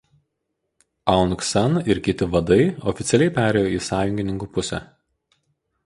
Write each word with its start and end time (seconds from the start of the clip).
Aung 1.15 1.35
San 1.49 1.77
ir 1.93 2.01
kiti 2.09 2.29
vadai 2.37 2.59
oficialiai 2.95 3.35
perėjo 3.39 3.77
į 3.79 3.85
Sąjungininkų 3.93 4.53
pusę. 4.57 4.83